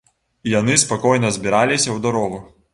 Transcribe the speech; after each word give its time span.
І 0.47 0.53
яны 0.53 0.77
спакойна 0.85 1.31
збіраліся 1.37 1.83
ў 1.83 1.97
дарогу. 2.09 2.45